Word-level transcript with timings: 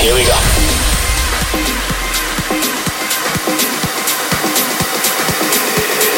Here 0.00 0.14
we 0.14 0.24
go. 0.24 0.38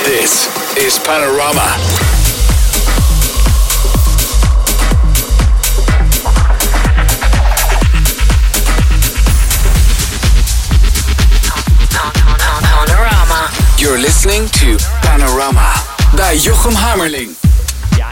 This 0.05 0.49
is 0.77 0.99
Panorama. 0.99 1.77
You're 13.79 13.99
listening 13.99 14.49
to 14.51 14.77
Panorama 15.01 15.73
bij 16.15 16.37
Jochem 16.37 16.75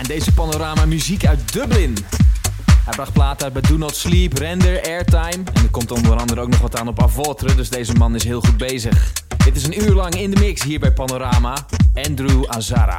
deze 0.09 0.33
panorama 0.33 0.85
muziek 0.85 1.27
uit 1.27 1.53
Dublin. 1.53 1.97
Hij 2.89 2.97
bracht 2.97 3.13
platen 3.13 3.45
uit 3.45 3.53
bij 3.53 3.63
Do 3.63 3.77
Not 3.77 3.97
Sleep, 3.97 4.39
Render, 4.39 4.83
Airtime. 4.83 5.45
En 5.53 5.63
er 5.63 5.71
komt 5.71 5.91
onder 5.91 6.17
andere 6.17 6.41
ook 6.41 6.49
nog 6.49 6.61
wat 6.61 6.77
aan 6.77 6.89
op 6.89 7.03
Avotre, 7.03 7.55
dus 7.55 7.69
deze 7.69 7.93
man 7.93 8.15
is 8.15 8.25
heel 8.25 8.41
goed 8.41 8.57
bezig. 8.57 9.13
Dit 9.45 9.57
is 9.57 9.65
een 9.65 9.83
uur 9.83 9.95
lang 9.95 10.15
in 10.15 10.31
de 10.31 10.41
mix 10.41 10.63
hier 10.63 10.81
bij 10.81 10.93
Panorama. 10.93 11.57
Andrew 11.95 12.45
Azara. 12.47 12.99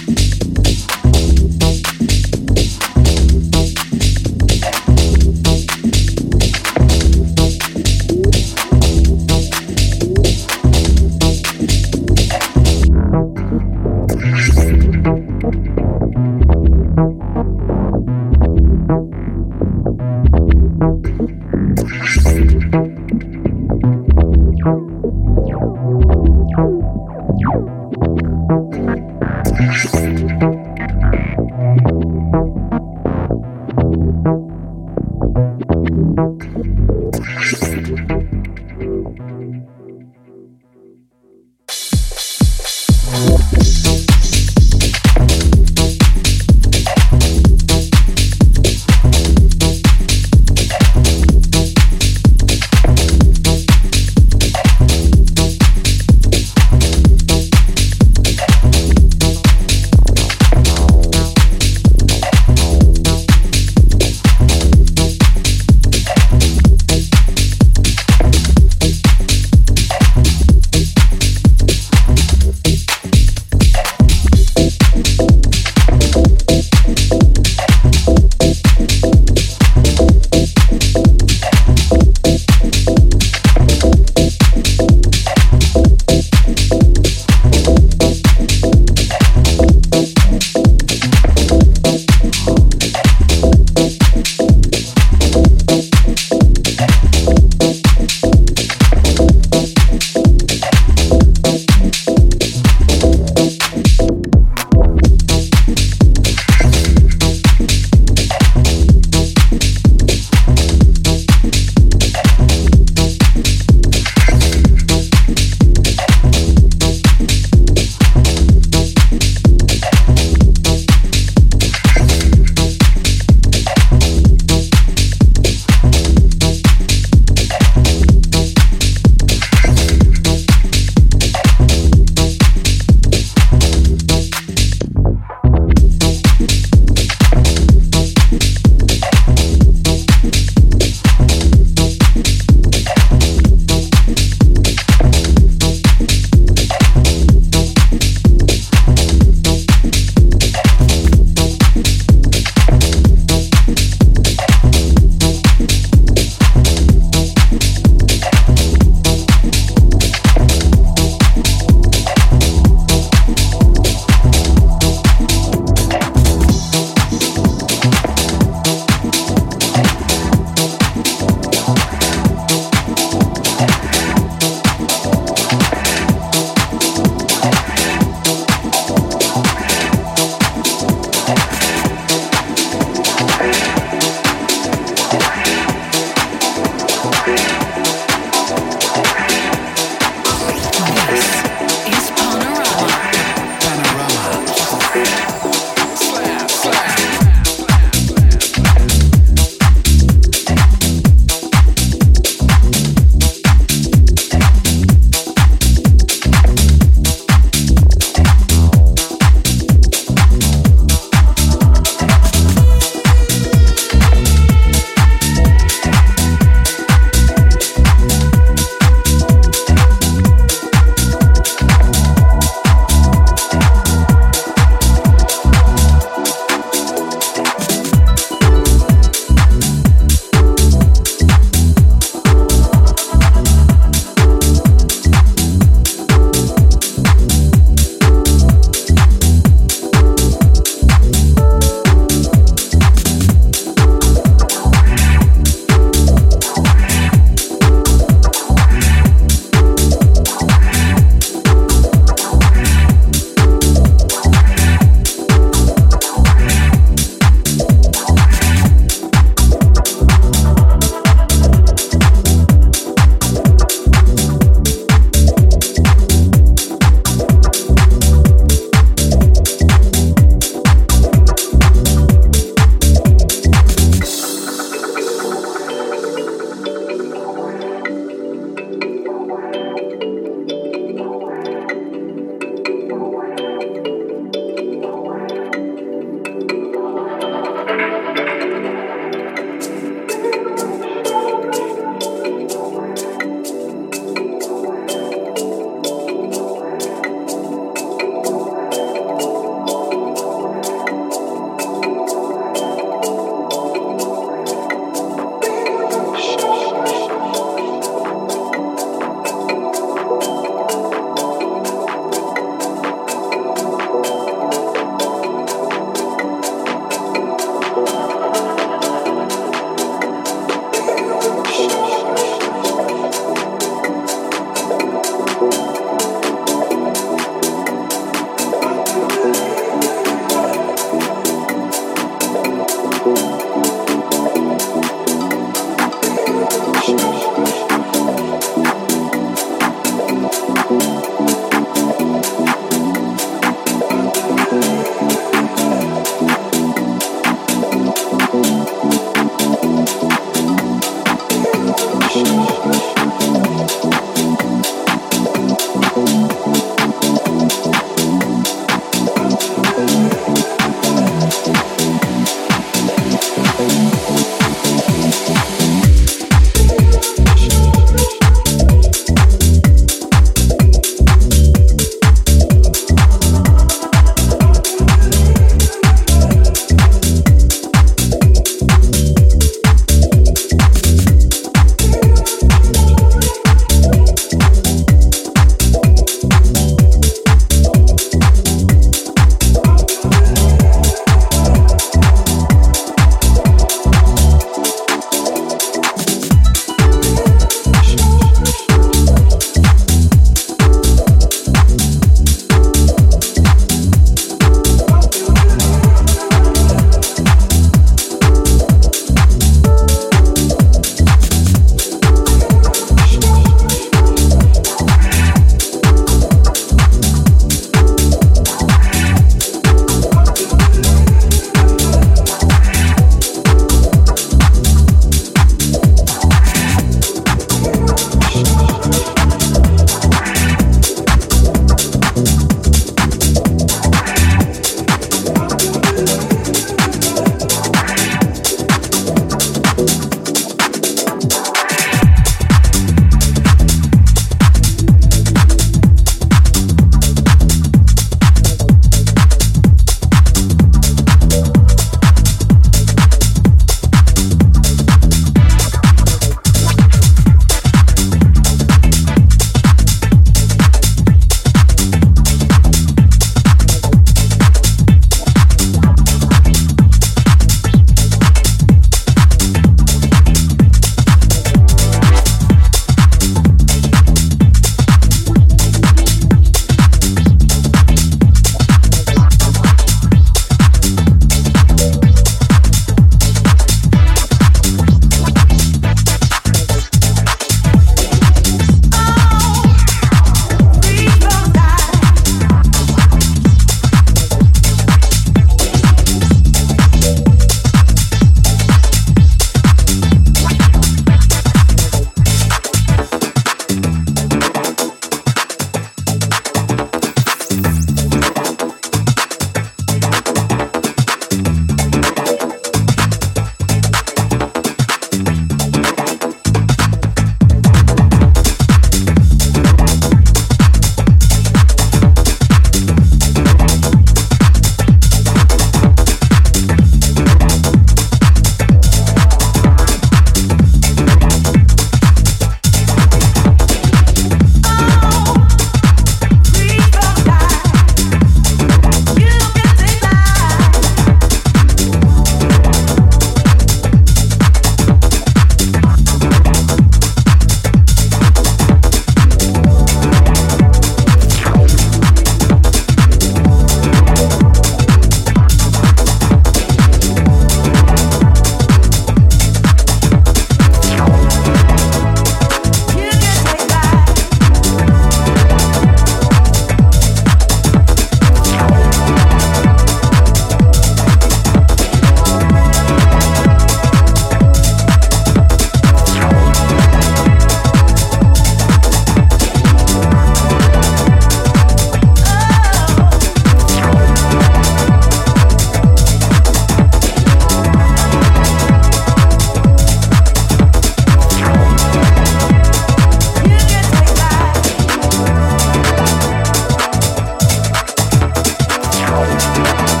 Thank 599.41 600.00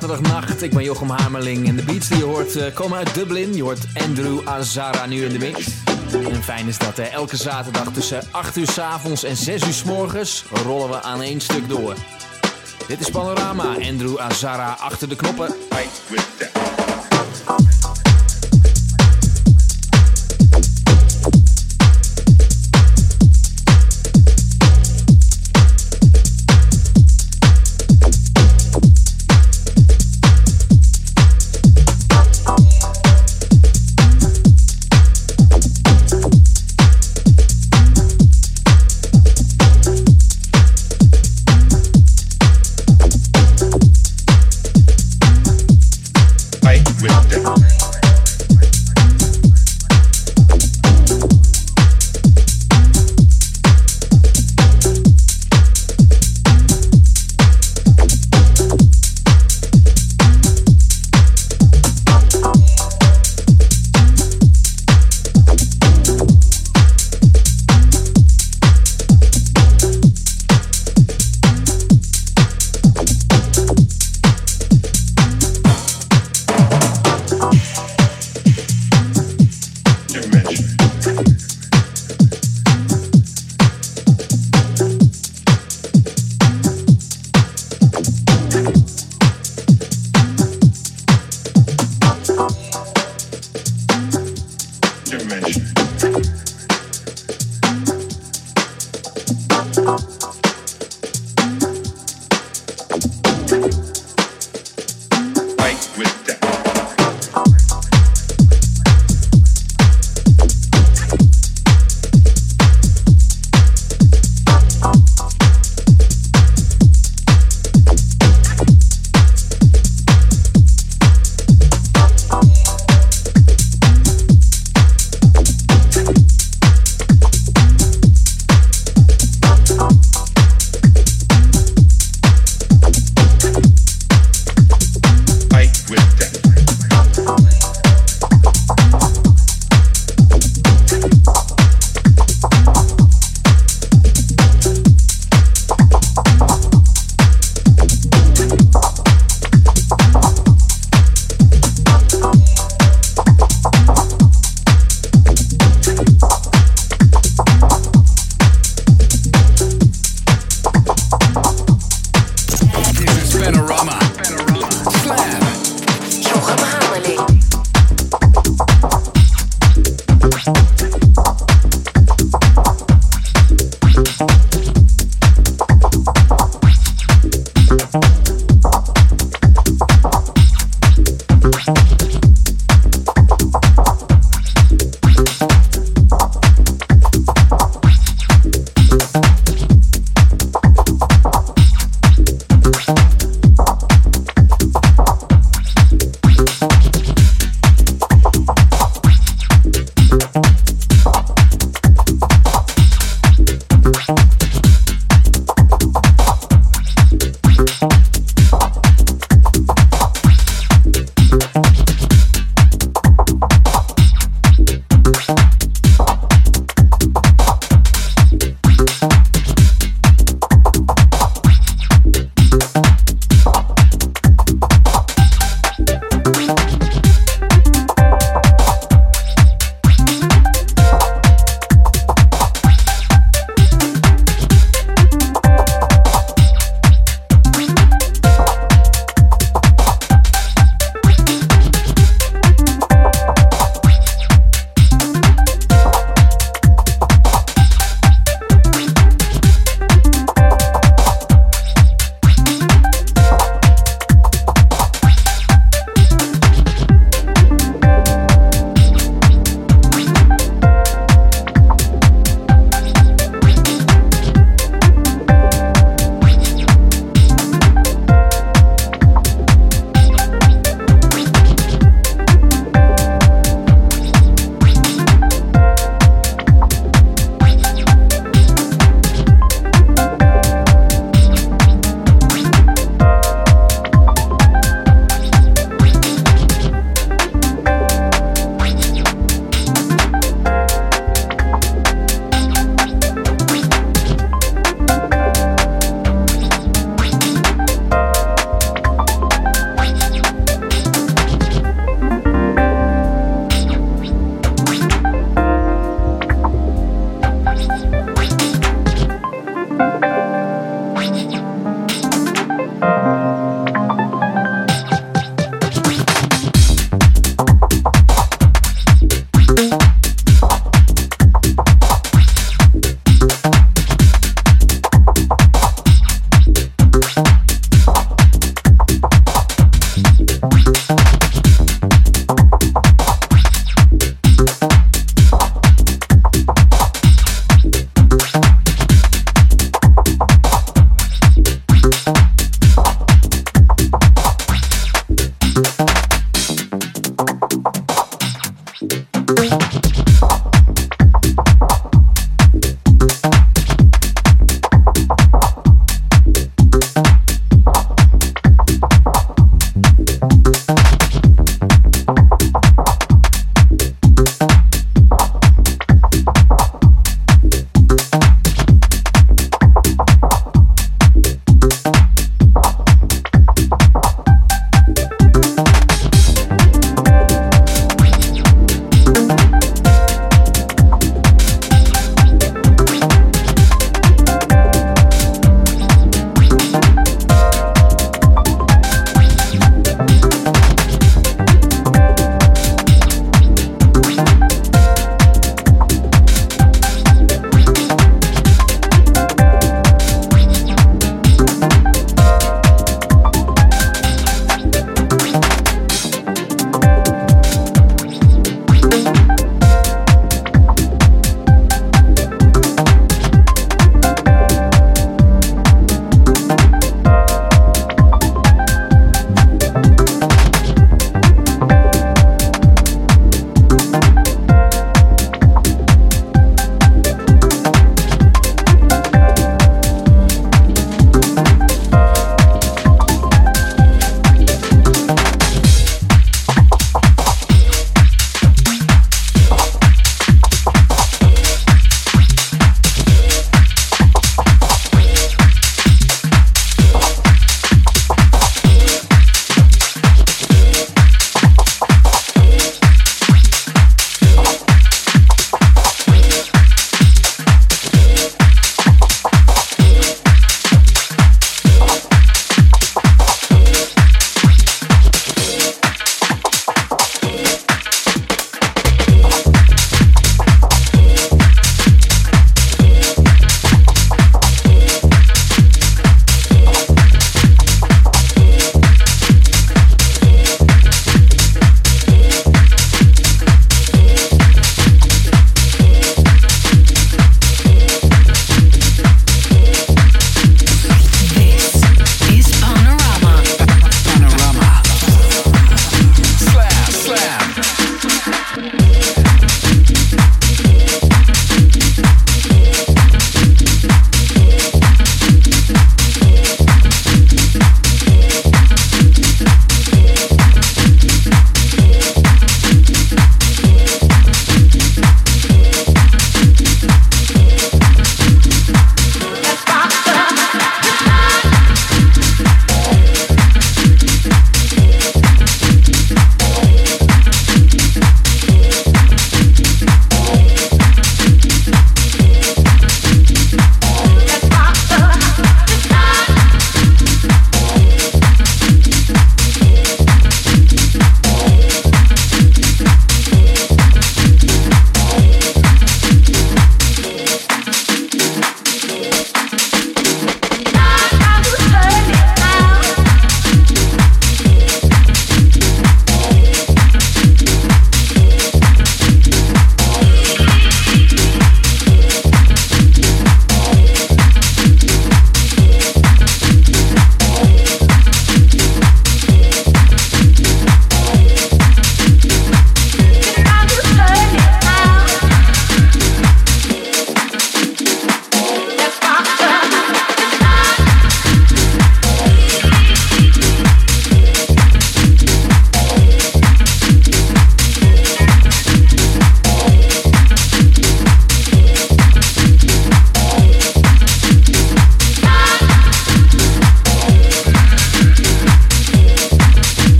zaterdagnacht. 0.00 0.62
Ik 0.62 0.70
ben 0.70 0.82
Jochem 0.82 1.10
Hamerling 1.10 1.68
en 1.68 1.76
de 1.76 1.82
beats 1.82 2.08
die 2.08 2.18
je 2.18 2.24
hoort 2.24 2.56
uh, 2.56 2.74
komen 2.74 2.98
uit 2.98 3.14
Dublin. 3.14 3.54
Je 3.54 3.62
hoort 3.62 3.86
Andrew 3.94 4.48
Azara 4.48 5.06
nu 5.06 5.24
in 5.24 5.32
de 5.32 5.38
mix. 5.38 5.66
En 6.12 6.42
fijn 6.42 6.68
is 6.68 6.78
dat, 6.78 6.98
elke 6.98 7.36
zaterdag 7.36 7.92
tussen 7.92 8.22
8 8.30 8.56
uur 8.56 8.68
s 8.68 8.78
avonds 8.78 9.24
en 9.24 9.36
6 9.36 9.66
uur 9.66 9.72
s 9.72 9.82
morgens 9.82 10.44
rollen 10.64 10.88
we 10.88 11.02
aan 11.02 11.22
één 11.22 11.40
stuk 11.40 11.68
door. 11.68 11.94
Dit 12.86 13.00
is 13.00 13.10
Panorama, 13.10 13.64
Andrew 13.64 14.18
Azara 14.18 14.76
achter 14.80 15.08
de 15.08 15.16
knoppen. 15.16 15.54